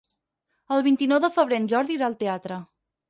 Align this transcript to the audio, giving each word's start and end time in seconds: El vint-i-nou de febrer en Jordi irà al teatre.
El 0.77 0.81
vint-i-nou 0.87 1.21
de 1.25 1.31
febrer 1.37 1.59
en 1.63 1.67
Jordi 1.75 1.97
irà 1.99 2.09
al 2.09 2.17
teatre. 2.25 2.59